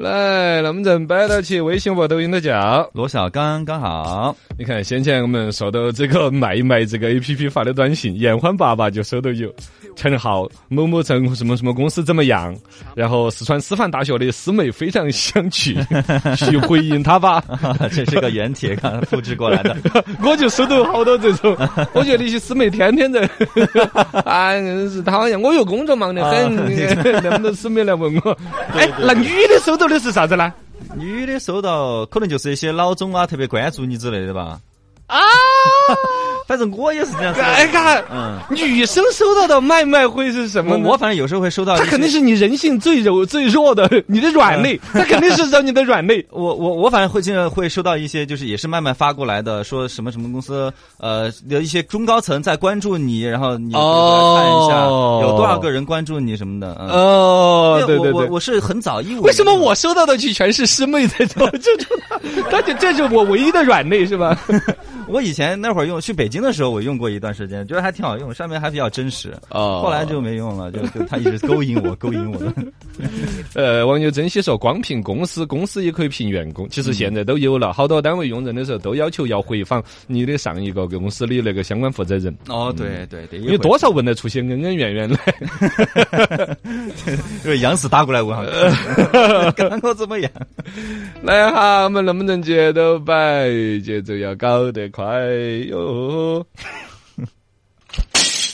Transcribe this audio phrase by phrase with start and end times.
[0.00, 2.88] 来，那么正摆到起微信和抖音的叫。
[2.94, 9.52] 罗小刚刚好，你看，先前我们收到这个卖一卖这个 A P P 发的短信，严欢爸爸就收到有
[9.94, 12.56] 陈浩某某城什么什么公司怎么样，
[12.94, 15.76] 然后四川师范大学的师妹非常想去，
[16.34, 17.44] 去回应他吧。
[17.92, 19.76] 这是个原帖，刚复制过来的。
[20.24, 21.54] 我就收到好多这种，
[21.92, 23.20] 我觉得那些师妹天天在，
[24.24, 25.38] 啊，真是讨厌！
[25.38, 26.56] 我又工作忙得很，
[27.22, 28.34] 那么多师妹来问我，
[28.74, 30.50] 哎，那女的收到的是啥子呢？
[30.96, 34.58] 女的收到可能就是一些老总啊，特别关注你之类的吧。
[35.06, 35.18] 啊，
[36.50, 37.46] 反正我也是这样子的。
[37.46, 40.82] 哎看，嗯，女生收到的卖卖会是什么呢？
[40.84, 46.26] 我我反正有时候会收到一些，他肯定是你人性最柔最弱的， 你的软肋，他肯定是找你的软肋。
[46.30, 54.84] 我我我反正会经常会收到一些，就是也是慢慢发过来的，说什么什么公司呃有一些中高层在关注你，然后你哦看一下
[55.24, 56.76] 有多少个人关注你什么的。
[56.80, 58.26] 嗯哦，对对对。
[58.28, 61.96] 我是很早一五，为什么我收到的就全是师妹在做这种？
[62.50, 64.36] 他就这是我唯一的软肋是吧？
[65.06, 69.32] 我以前那会儿用去北京的时候，我用过一段时间，觉得还挺好用，上面还比较真实。
[69.50, 72.54] 哦后来就没用了，就就他一直勾引我，勾引我的。
[73.54, 76.68] 呃，网友珍惜说，光凭公司，公司也可以凭员工。
[76.68, 85.18] 其实现在都有了，好多单位用人的时候都要求要回访你的上一个公司的那个相关负责人，哦，对对对，因为多少问得出些恩恩怨怨来。
[87.44, 88.44] 因为央视打过来问哈，
[89.52, 90.30] 看我怎么样？
[91.22, 93.48] 来哈，我们能不能节奏摆？
[93.82, 95.04] 节奏要搞得快
[95.68, 96.29] 哟！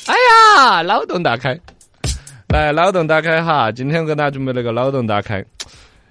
[0.06, 1.58] 哎呀，脑洞大开！
[2.48, 3.72] 来，脑洞打开哈！
[3.72, 5.44] 今天我给大家准备了个脑洞打开，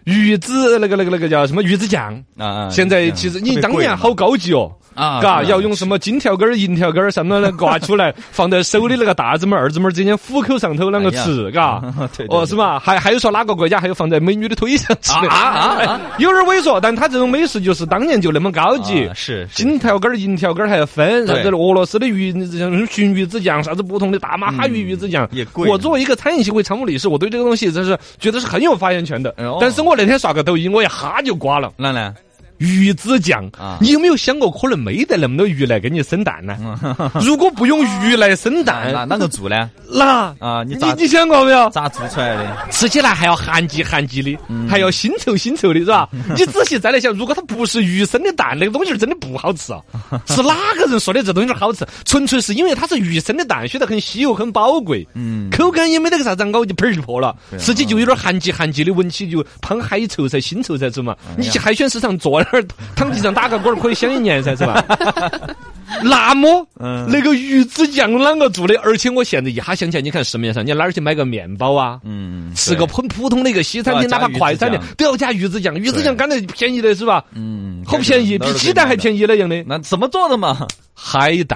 [0.05, 2.13] 鱼子那个那个那个叫什么鱼子酱？
[2.37, 2.69] 啊啊！
[2.69, 4.71] 现在其实你当年好高级哦。
[4.93, 11.81] 啊，嘎，要用什么金条根儿、银条根儿什么的 挂出来，放在手的那个大指拇儿、二指拇儿之间虎口上头啷个吃，嘎？
[12.29, 12.79] 哦，是嘛？
[12.79, 19.13] 还还有说哪个国家还有放在美女的腿上吃的啊啊 有点猥琐，但他这种美食就是当年就那么高级啊。
[19.13, 29.35] 是是金条根儿、银条根儿还要分，啥对子俄罗斯的鱼像鲟鱼子酱，啥子不同的大马哈鱼鱼子酱也贵我作为一个餐饮协会常务理事，我对这个东西真是觉得是很有发言权的。
[29.59, 31.71] 但是我那天刷个抖音，我一哈就挂了。
[31.77, 32.15] 哪呢？
[32.57, 36.57] 鱼子酱啊你有没有想过，可能没得那么多鱼来给你生蛋呢？
[37.21, 39.69] 如果不用鱼来生蛋那蛋，啷个做呢？
[39.91, 41.69] 那啊，你咋你你想过没有？
[41.69, 42.57] 咋做出来的？
[42.71, 44.37] 吃起来还要寒极寒极的，
[44.69, 46.09] 还要腥臭腥臭的，是吧？
[46.35, 49.81] 你仔细再来想，如果它不是鱼生的蛋，那个东西儿真的不好吃啊！
[50.27, 51.85] 是哪个人说的这东西好吃？
[52.05, 55.07] 纯粹是因为它是鱼生的蛋，显得很稀有、很宝贵。
[55.13, 61.15] 嗯，口感也没得个啥子咬就喷儿就破了，吃起就有点寒极寒极的，闻起就胖海臭噻、腥臭噻，是嘛？
[61.29, 64.83] 哎你去海鲜市场坐那儿，躺地上打个滚儿，可以享一年噻，是吧？
[66.03, 68.75] 那么，嗯那个鱼子酱啷个做的？
[68.81, 71.99] 而且我现在一哈想起来，你看市面上你哪儿去买个面包啊？
[72.03, 75.75] 嗯，吃个很普通的一个西餐厅，哪怕快餐店都要加鱼子酱。
[75.75, 77.23] 鱼子酱刚才便宜的是吧？
[77.33, 79.19] 嗯，好便宜，比鸡蛋还便宜。
[79.19, 79.63] 宜那样的。
[79.65, 80.67] 那怎么做的嘛？
[80.93, 81.55] 海带，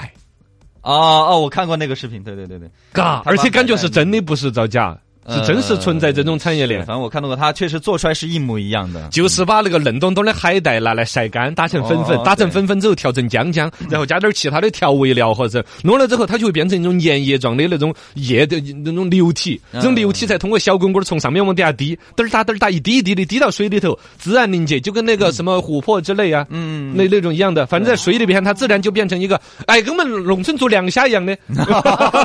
[0.82, 6.80] 啊哦，我看过那个视频，对对对对，嘎，而且感觉是真的，不是造假，是真实存在这种产业链。
[6.82, 6.86] 是。
[6.86, 9.08] 反正我看到过，它确实做出来是一模一样的。
[9.10, 19.82] 就是把那个嫩咚咚的海带拿来晒干，打成粉粉哦，打成粉粉之后调成浆浆，然后加点其他的调味料或者弄了之后，它就会变成一种粘液状的那种液的那种流体，嗯。
[19.82, 31.36] 这种流体才通过小滚滚儿从上面往底下滴，嘚儿打嘚儿打，一滴一滴的滴到水里头，自然凝结，就跟那个什么琥珀之类啊，嗯，那那种一样的，反正在水里边，它自然就变成一个， 哎，跟我们农村做凉虾一样的，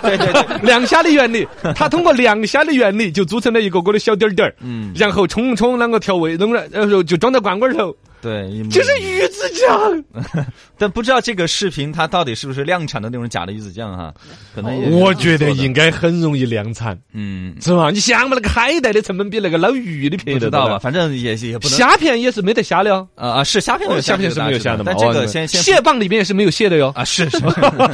[0.03, 10.47] 对 对 对，凉虾的原理，它通过凉虾的原理就组成了一个个的小点儿点儿，嗯，然后冲冲啷个调味，弄了，然后就装到罐罐儿头，对，就是鱼子酱。
[10.79, 14.15] 但不知道这个视频它到底是不是量产的那种假的鱼子酱哈？
[14.55, 17.91] 可能也我觉得应该很容易量产，嗯，是吧？
[17.91, 20.79] 你想嘛，那个海带的成本比那个捞鱼的便宜知道吧？？
[20.81, 24.85] 反正也也不能虾片也是没得虾的哦，啊啊，是虾片有虾片是没有虾的嘛？
[24.87, 26.91] 但这哦个先先蟹棒里面也是没有蟹的哟。
[26.97, 27.39] 啊是是，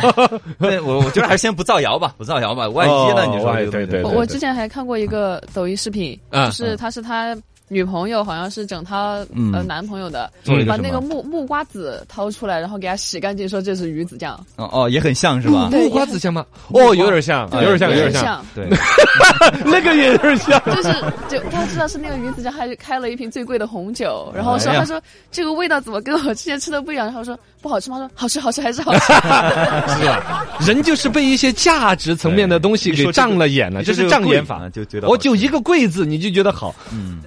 [0.61, 3.25] 对我我觉得还是先不造谣吧，不造谣吧，万一呢？
[3.27, 7.37] 哦你说对对对我我之前还看过一个抖音视频，啊就是他是他
[7.73, 10.29] 女朋友，好像是整他嗯呃男朋友的，
[10.67, 15.69] 把那个木木瓜子掏出来，然后给他洗干净，说这是鱼子酱，哦哦，也很像是吧？
[15.71, 16.45] 木瓜子像吗？
[16.73, 18.45] 哦，有点像，有点像，有点像。
[18.57, 18.69] 对，
[19.65, 20.61] 那个也有点像。
[20.67, 20.93] 就是
[21.29, 25.01] 就他知道是那个鱼子酱，还开了一瓶最贵的红酒，然后说哎他说
[25.31, 27.07] 这个味道怎么跟我之前吃的不一样？
[27.07, 27.97] 然后说不好吃吗？
[27.97, 29.07] 他说好吃好吃还是好吃。
[29.95, 30.45] 是吧？
[30.67, 34.69] 人就是被一些价值层面的东西给障了眼了，这是障眼法啊。
[34.71, 36.75] 就觉得我就一个贵字，你就觉得好。
[36.93, 37.21] 嗯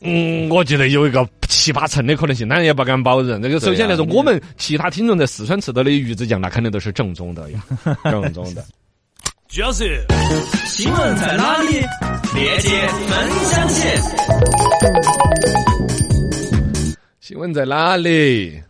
[0.00, 3.40] 嗯，我觉得有一个七八成的可能性，当然也不敢保证。
[3.40, 7.64] 这个首先来说，我们其他听众在四川吃到的鱼子酱，那肯定都是正宗的呀，
[8.04, 8.64] 正宗的。
[9.48, 10.04] 主要是
[10.66, 11.80] 新闻在哪里？
[12.34, 13.88] 链接分享起。
[17.20, 18.60] 新闻在哪里？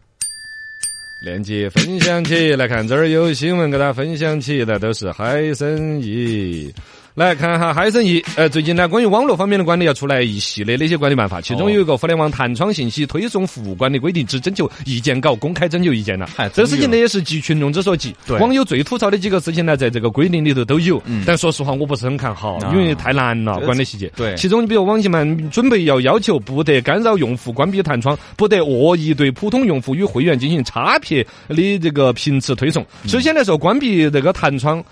[1.24, 6.72] 链接分享起来看，这儿有新闻给大家分享起的都是海参崴。
[7.16, 16.46] 来看哈海参崴，呃，最近呢，关于网络方面的管理要出来一系列的一些管理办法，其中有一个互联网弹窗信息推送服务管理规定只征求意见稿公开征求意见了嗨。
[16.50, 24.12] 这事情呢也是急群众之所急，对网友最吐槽的几个事情呢，在这个规定里头都有嗯，但说实话我不是很看好，啊因为太难了，管理细节。
[24.14, 32.82] 对其中你比如网信们准备要要求不得干扰用户关闭弹窗，不得恶意对普通用户与会员进行差别的这个频次推送。
[33.04, 34.84] 嗯首先来说，关闭这个弹窗。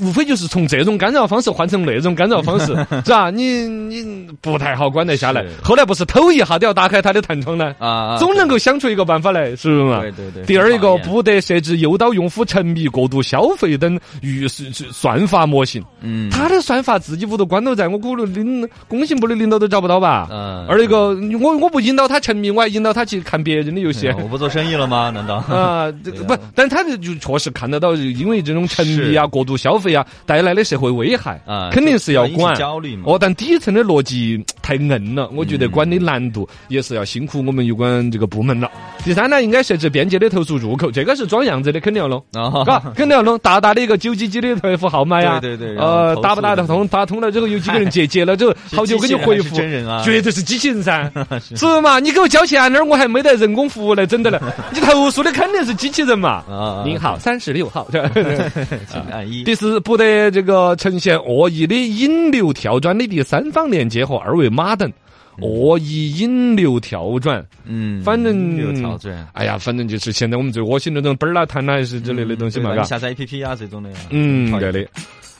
[0.00, 2.66] 无非就是从这种干扰方式换成那种干扰方式，
[3.04, 3.30] 是吧？
[3.30, 5.44] 你你不太好管得下来。
[5.62, 7.74] 后来不是偷一下都要打开它的弹窗呢？
[7.78, 10.00] 啊，总能够想出一个办法来，是不是嘛？
[10.00, 10.44] 对对对。
[10.44, 15.82] 第二一个，不得设置诱导用户沉迷、过度消费等预算算法模型。
[16.00, 20.28] 嗯，他的算法自己屋头关到在，我估计领工信部的领导都找不到吧？
[20.30, 25.10] 嗯，二一个，我我不引导他沉迷，我还引导他去看别人的游戏我不做生意了吗？
[25.14, 25.36] 难道？
[25.48, 32.54] 啊，这个不 但他这就确实看得到，因为这种沉迷啊、过度消费啊带来的社会危害啊肯定是要管。
[32.54, 33.02] 焦虑嘛。
[33.06, 38.70] 哦，但底层的逻辑太硬了，我觉得嗯管理难度也是要辛苦我们有关这个部门了。
[39.04, 42.18] 第三呢，应该设置便捷的投诉入口，这个是装样子的，肯定要弄。
[42.32, 46.86] 啊，嘎，肯定要弄大大的一个九几几的客服号码呀，对对对呃，打不打得通？
[46.88, 51.10] 打通了之后有几个人接，接了之后 好久给你回复绝对是机器人噻，
[51.56, 51.98] 是不嘛？
[51.98, 54.40] 你给我交钱那儿，我还没得人工服务来整的了，
[54.72, 56.44] 你投诉的肯定是机器人嘛。
[56.48, 57.86] 啊，您好，三十六号。
[57.90, 59.44] 请按一。
[59.44, 64.92] 第四，不得这个呈现恶意的引流跳转的第三方链接和二维码等。
[65.40, 72.80] 恶意引流跳转，嗯，反正有跳转，哎呀，反正就是现在我们最恶心那种本儿啦、弹啦是之类的东西嘛。
[72.84, 73.96] 下载 APP 啊这种的呀。
[74.10, 74.86] 嗯，对的。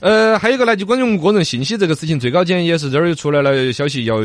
[0.04, 4.16] 呃，还有一个呢，就关于我们个人信息这个事情，最高检也是这儿又出来了消息，要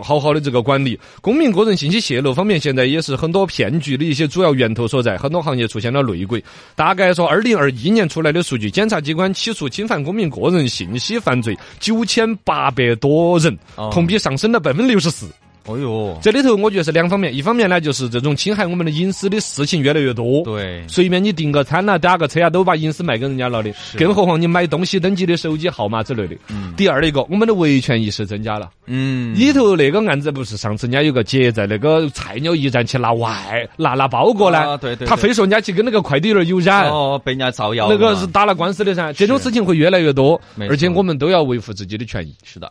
[0.00, 6.40] 好好的这个管理公民个人信息泄露方面，现在也是很多骗局的一些主要源头所在，很多行业出现了内鬼。
[6.76, 15.26] 大概说，二零二一年出来的数据，检察机关起诉侵犯公民个人信息犯罪九千八百多人，哦同比上升了百分之六十四。
[15.26, 15.30] 哦
[15.68, 20.42] 哟，这里头我觉得是两方面，一方面呢就是这种侵害我们的隐私的事情越来越多。
[20.44, 23.72] 对，随便你订个餐啦、打个车啊，都把隐私卖给人家了的。
[23.72, 26.36] 是更何况你买东西登记的手机号码之类的。
[26.48, 28.70] 嗯第二一个，我们的维权意识增加了。
[28.86, 36.88] 嗯，里头那个案子不是上次人家有个姐在那个菜鸟驿站去拿外拿拿包裹呢，啊对对对他非说人家去跟那个快递员有染。
[36.90, 42.34] 哦，被人家造谣那，个是打了官司的噻，这种事情会越来越多而且我们都要维护自己的权益。
[42.44, 42.70] 是的。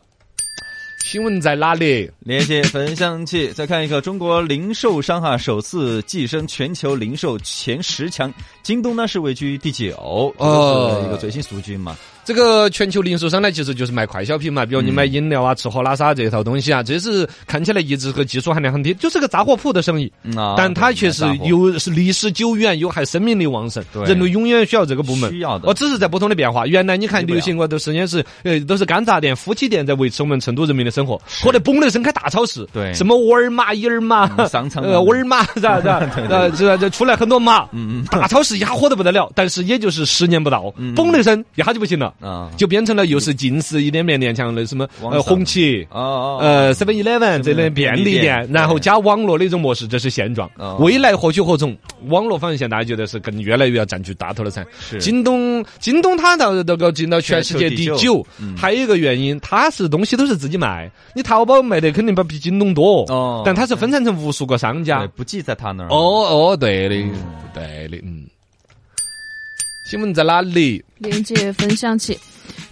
[1.05, 2.09] 新闻在哪里？
[2.21, 11.95] 连接分享器， 再看一个中国零售商哈首次跻身全球零售前十强，京东呢是位居第九，哦一个最新数据嘛。
[12.25, 20.11] 这个全球零售商呢，其实就是卖快消品嘛，比如你买饮料啊、吃喝拉撒这一套东西啊，这是看起来一直和技术含量很低，就是个杂货铺的生意。
[20.23, 25.29] 嗯啊但它却是对又是历史久远，又还生命力旺盛，对人类永远需要这个部门。
[25.29, 26.65] 需要的哦，只是在不同的变化。
[26.65, 35.77] 原来你看流行过都时间是呃都是干杂店、夫妻店在维持我们成都人民的生活，后来嘣的一声开大超市，对什么沃尔玛、伊尔玛、嗯商场呃沃尔玛 是吧？
[35.77, 35.99] 是吧？
[36.29, 42.13] 呃，这这出来很多码，嗯嗯大超市一下火得不得了，但是也就是十年不到，嗯嘣的一声一下就不行了。
[42.19, 45.85] 啊就变成了又是近视一点面连强的什么呃红旗。
[45.91, 50.77] 呃，seven eleven 这类便利店店，然后加网络的一种模式，这是现状哦。
[50.79, 51.75] 未来何去何从？
[52.07, 54.65] 网络方向大家觉得是更越来越要占据大头了噻。
[54.79, 65.07] 是京东，京东它到这个进到全世界第九嗯，还有一个原因，它是东西都是自己卖，你淘宝卖的肯定不比京东多哦但它是分散成无数个商家。
[65.15, 66.95] 不记在他那儿哦哦，对的，
[67.53, 68.25] 对的，嗯。
[69.85, 70.83] 新闻在哪里？
[70.97, 72.19] 连接分享起，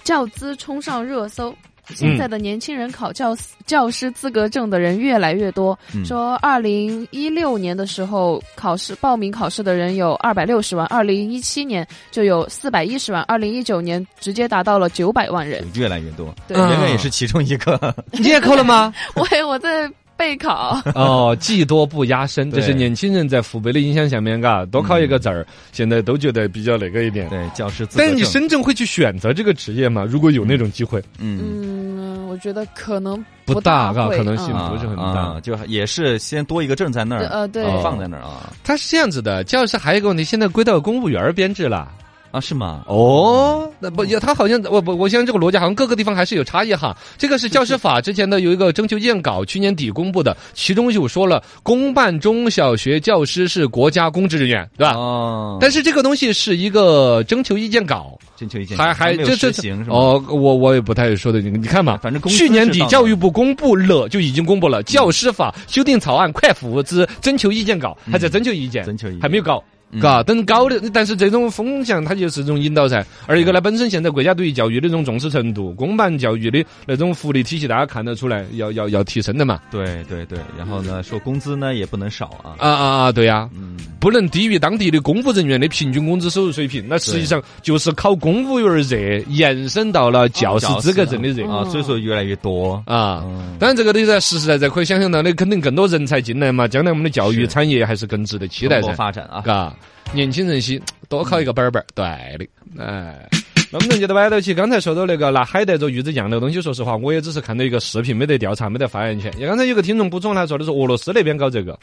[0.04, 1.56] 教资冲上热搜。
[1.90, 5.78] 现在的年轻人考教教师资格证的人越来越多。
[5.94, 15.64] 嗯说，二零一六年的时候，考试报名考试的人有二百六十万，二零一七年就有四百一十万，二零一九年直接达到了九百万人。
[15.76, 17.96] 越来越多，对嗯圆圆也是其中一个。
[18.14, 18.92] 你也扣了吗？
[19.14, 27.28] 我我在备考， 哦，技多不压身，这是年轻人在父辈的影响下面，嘎，多考一个证儿，现在都觉得比较那个一点。
[27.30, 28.12] 对，教师资格证。
[28.12, 30.06] 但你深圳会去选择这个职业吗？
[30.08, 35.40] 如果有那种机会，嗯嗯，我觉得可能不大大，嘎，可能性嗯不是很啊大。
[35.42, 38.54] 就也是先多一个证在那儿，呃对哦放在那儿啊。
[38.64, 41.92] 它是这样子的，教师还有一个问题，现在归到公务员编制了。
[42.34, 42.84] 啊，是吗？
[42.88, 46.98] 哦，那不也，他好像我不，我相信这个逻辑好像各个地方还是有差异哈。
[47.16, 54.96] 这个是教师法之前的有一个征求意见稿，去年底公布的，其中就说了，公办中小学教师是国家公职人员，对吧？
[54.96, 59.96] 哦，但是这个东西是一个征求意见稿，征求意见还还这这行是吗？
[59.96, 69.64] 哦，我我也不太说的，你你看嘛，反正公去年底教育部公布了，就已经公布了教师法修订草案快付之征求意见稿，还在征求意见，征求意见还没有搞。
[69.94, 73.06] 嗯嘎，等高的，但是这种风向它就是这种引导噻。
[73.28, 79.60] 而一个呢，本身现在国家对于教育的这种重视程度，公办教育的那种福利体系，大家看得出来，要要要提升的嘛。
[79.72, 82.56] 对对对，然后呢，说工资呢也不能少啊。
[82.58, 86.86] 啊啊啊，对呀、嗯，不能低于当地的公务人员的平均工资收入水平。
[86.88, 88.98] 那实际上就是考公务员热
[89.30, 92.82] 延伸到了教师资格证的热啊，所以说越来越多。
[92.86, 93.24] 啊。
[93.26, 98.96] 嗯，当然，这个都在实实在在可以想象到的，肯定更多人才进来嘛，将来我们的教育产业还是更值得期待蓬勃噻。
[98.96, 99.42] 发展啊。
[99.42, 99.74] 嘎，
[100.14, 102.06] 年轻人些多考一个本本儿，对
[102.38, 103.28] 的，哎。
[103.72, 109.34] 那我们能接着摆到起，刚才说到那个拿海带做鱼子酱那个东西，说实话，我也只是看到一个视频，没得调查，没得发言权。
[109.48, 111.76] 刚才有个听众补充，来说的是俄罗斯那边搞这个，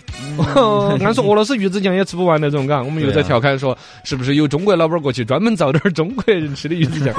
[1.02, 7.12] 按说俄罗斯鱼子酱也吃不完那种，嘎，我们又在调侃说，是不是有中国老板过去专门造点儿中国人吃的鱼子酱？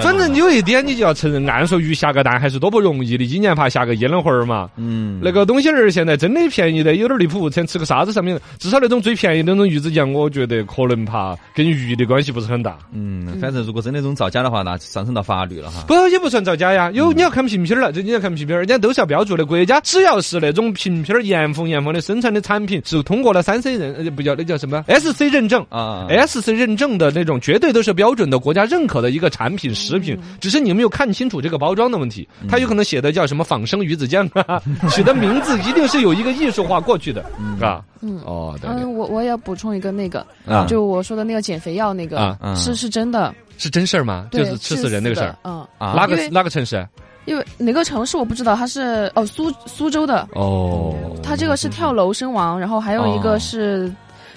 [0.00, 4.70] 反正有一点你就要承认，按说鱼下个蛋还是多不容易的，一年怕下个一两回儿嘛。
[4.76, 12.78] 嗯，那个东西儿现在真的便宜的有点离谱，想吃个啥子上面，至少那种最便宜的那种鱼子酱，我觉得可能怕跟鱼的关系不是很大。
[12.92, 15.84] 嗯，反正如果真的这种造假的话，那上升到法律了哈。
[15.86, 19.44] 不也不算造假呀，有你要看瓶瓶儿了，这你要看瓶瓶儿，人家都是要标注的。
[19.44, 25.64] 国家只要是那种瓶瓶儿严缝严缝的生产的产品，是通过了三 C 认，呃不叫那叫什么 SC 认证。
[25.68, 32.26] 啊，SC 认证的那种绝对都是标准的，国家认可的一个产品食品，只是你没有看清楚这个包装的问题。
[32.48, 34.28] 它有可能写的叫什么仿生鱼子酱，
[34.90, 37.24] 取的名字一定是有一个艺术化过去的，
[37.56, 38.20] 是吧，嗯。
[38.24, 38.82] 哦，对对。
[38.82, 40.64] 嗯，我我也要补充一个那个，啊。
[40.66, 44.28] 就我说的那个减肥药那个，是是真的，是真事儿吗？
[44.30, 45.92] 就对，是吃死人那个事儿，，嗯，啊。
[45.96, 46.86] 哪个哪个城市？
[47.24, 53.20] 因为哪个城市我不知道，他是哦苏苏州的，哦，他这个是跳楼身亡，然后还有一哦。
[53.22, 53.92] 个是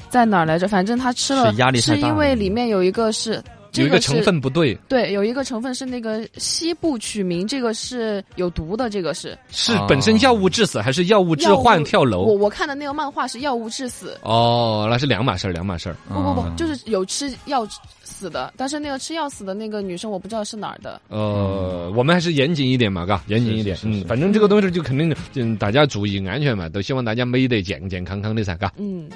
[0.08, 0.68] 在哪儿来着？
[0.68, 3.42] 反正他吃了是压力太大是因为里面有一个是。
[3.76, 12.24] 这个有一个成分不对，对，有一个成分是那个西部曲名，这个是有毒的，这个是是本身药物致死还是药物致幻跳楼？
[12.24, 15.96] 我我看的那个漫画是药物致死，哦，那是两码事儿，两码事儿。
[16.08, 17.68] 不不不，嗯就是有吃药
[18.04, 21.02] 死的，但是那个吃药死的那个女生我不知道是哪儿的。
[21.10, 23.76] 呃，我们还是严谨一点嘛，嘎，严谨一点。
[23.78, 28.72] 嗯，是是是反正这个东西就肯定，嗯，大家注意安全嘛，都希望大家美得健健康康的噻，嘎。
[28.78, 29.10] 嗯，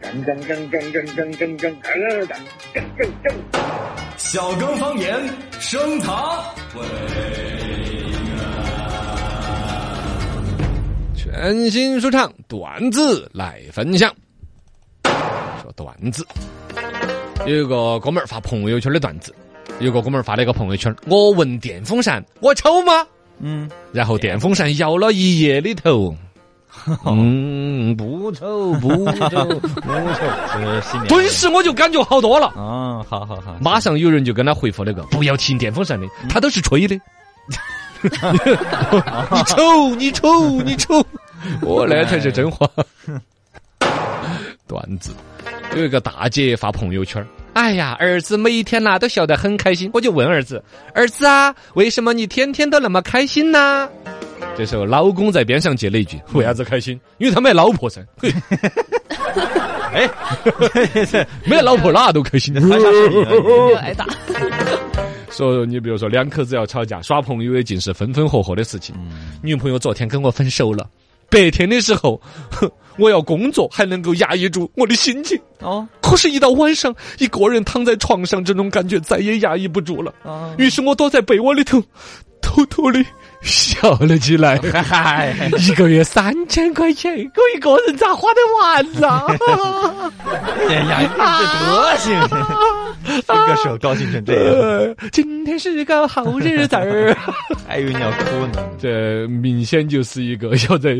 [0.00, 1.60] 干干干干干干干干干干干干干。
[1.60, 1.84] 干干干干干干干干干
[2.72, 3.60] 干干干干。
[4.16, 5.14] 小刚方言
[5.58, 6.42] 升堂。
[11.14, 14.14] 全新说唱段子来分享。
[15.62, 16.26] 说段子，
[17.46, 19.34] 有一个哥们儿发朋友圈的段子，
[19.80, 23.06] 有个哥们儿发了一个朋友圈，我闻电风扇，我丑吗？
[23.38, 26.14] 嗯，然后电风扇摇了一夜的头。
[27.06, 31.06] 嗯，不丑，不丑，不丑。
[31.08, 32.46] 顿时我就感觉好多了。
[32.48, 36.98] 啊，好好好，马上有人就跟他回复那个，不要停电风扇的，他都是吹的。
[38.02, 41.04] 你丑，你丑，你丑，
[41.60, 42.66] 我那才是真话。
[44.66, 45.10] 段子，
[45.76, 47.24] 有一个大姐发朋友圈。
[47.52, 50.62] 哎呀，儿子每天呐、都笑得很开心，我就问儿子
[50.94, 53.88] ：“儿子啊，为什么你天天都那么开心呢？”
[54.56, 56.98] 这时候老公在边上接了一句：“为啥子开心？
[57.18, 58.30] 因为他没老婆噻。”嘿，
[59.94, 60.10] 哎，
[61.46, 62.54] 没老婆哪都开心。
[63.78, 64.06] 挨打。
[65.30, 68.94] 说你比如说两口子要吵架，耍朋友也尽是分分合合的事情。
[69.42, 70.86] 女朋友昨天跟我分手了，
[71.30, 72.20] 白天的时候，
[72.98, 80.12] 我要工作还能够压抑住我的心情，哦可是，一到晚上，一个人躺在床上，这种感觉再也压抑不住了。
[80.24, 81.82] 啊，于是我躲在被窝里头，
[82.50, 83.00] 偷偷的
[83.42, 84.58] 笑了起来。
[84.84, 89.26] 嗨，一个月三千块钱，我一个人咋花得完啊？
[90.68, 97.16] 哎呀，你这德行，分个手高兴成这样，呃今天是个好日子儿。
[97.68, 98.64] 还以为你要哭呢。
[98.80, 100.96] 这明显就是一个要在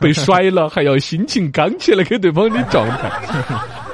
[0.00, 3.10] 被甩了还要心情刚起来给对方的状态，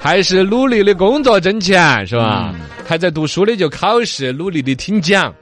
[0.00, 2.50] 还是努力的工作挣钱是吧？
[2.54, 5.34] 嗯还在读书的就考试，努力的听讲。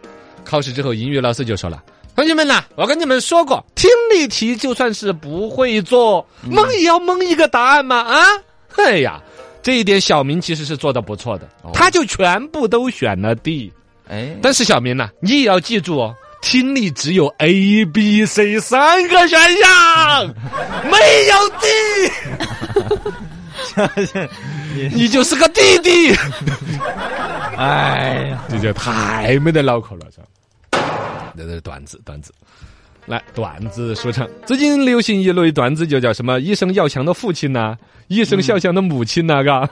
[0.45, 1.83] 考试之后，英语老师就说了
[2.15, 8.25] ：“同学们呐，我跟你们说过，听力题就算是不会做，蒙也要蒙一个答案嘛啊！
[8.77, 9.21] 哎呀，
[9.63, 13.73] 这一点小明其实是做的不错的，他就全部都选了 D。
[14.09, 20.35] 哎，但是小明呐、你也要记住哦，听力只有 A、B、C 三个选项，
[20.91, 21.67] 没有 D。
[24.93, 26.15] 你就是个弟弟，
[27.57, 30.27] 哎呀，这就太没得脑壳了，是吧？
[31.37, 32.33] 这是段子，段子。
[33.05, 34.29] 来，段子说唱。
[34.47, 39.69] 最近流行一类段子，就叫什么“一生要强的父亲”呐，“一生要强的母亲”呐，嘎，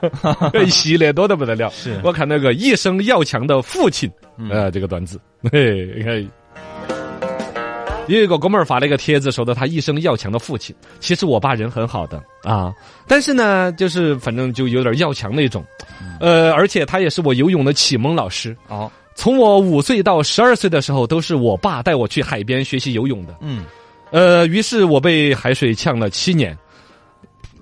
[0.65, 1.71] 一系列多的不得了。
[1.71, 4.11] 是我看那个“一生要强的父亲”，
[4.51, 5.21] 呃，这个段子，
[5.53, 6.29] 嘿，你看。
[8.09, 10.75] 有一个哥们儿发了一个帖子，说的他一生要强的父亲。
[10.99, 12.75] 其实我爸人很好的啊，
[13.07, 15.65] 但是呢，就是反正就有点要强那种，
[16.19, 18.57] 呃，而且他也是我游泳的启蒙老师。
[18.67, 23.35] 哦，从我五岁到十二岁的时候，都是我爸带我去海边学习游泳的。
[23.41, 23.65] 嗯，
[24.11, 26.57] 呃，于是我被海水呛了七年，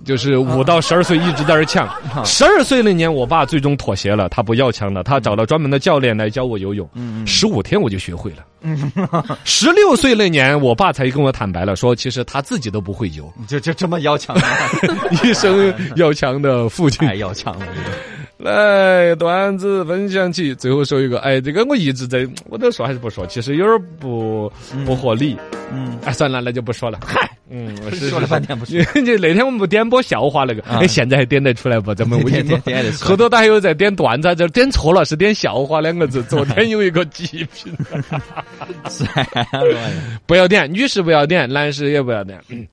[0.05, 1.89] 就是五到十二岁一直在这呛。
[2.23, 6.89] 十二岁那年，我爸最终妥协了，他不要强了，他找了专门的教练来教我游泳。
[6.93, 8.45] 嗯十五天我就学会了。
[9.43, 13.31] 十六岁那年，我爸才跟我坦白了，说其实他自己都不会游。
[13.47, 14.47] 就就这么要强吗？
[15.23, 17.97] 一生要强的父亲太要强了，这个
[18.39, 24.49] 来段子分享起，最后说一个，哎，这个我一直在，我都说还是不说，其实有点不
[24.85, 25.37] 不合理。
[25.73, 26.97] 嗯，哎，算了，那就不说了。
[27.05, 28.81] 嗨，嗯， 是说了半天不说。
[29.03, 31.93] 就那天我们不点播笑话那个，啊哎，现在还点得出来不？
[31.93, 36.23] 咱们微信点后头他还有在点段子，这点错了，是点笑话两个字。
[36.23, 37.73] 昨天有一个极品，
[40.25, 42.39] 不要点，女士不要点，男士也不要点。
[42.47, 42.65] 嗯